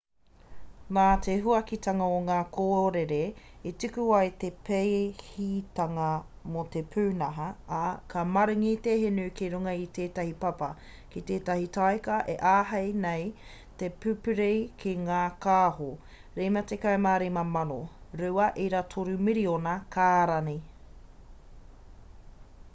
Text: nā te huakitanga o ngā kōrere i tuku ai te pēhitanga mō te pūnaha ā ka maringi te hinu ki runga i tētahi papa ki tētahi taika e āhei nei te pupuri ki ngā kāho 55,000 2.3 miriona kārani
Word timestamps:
nā 0.97 1.01
te 1.25 1.33
huakitanga 1.41 2.05
o 2.13 2.21
ngā 2.29 2.37
kōrere 2.53 3.17
i 3.71 3.73
tuku 3.83 4.05
ai 4.19 4.31
te 4.43 4.49
pēhitanga 4.69 6.07
mō 6.55 6.63
te 6.77 6.81
pūnaha 6.95 7.49
ā 7.81 7.81
ka 8.15 8.23
maringi 8.39 8.71
te 8.87 8.95
hinu 9.03 9.27
ki 9.41 9.51
runga 9.55 9.75
i 9.81 9.85
tētahi 9.99 10.33
papa 10.45 10.71
ki 11.13 11.23
tētahi 11.29 11.69
taika 11.79 12.17
e 12.35 12.37
āhei 12.55 12.89
nei 13.05 13.29
te 13.83 13.91
pupuri 14.07 14.51
ki 14.85 14.97
ngā 15.05 15.21
kāho 15.47 15.91
55,000 16.07 17.81
2.3 18.25 19.23
miriona 19.29 19.77
kārani 20.01 20.61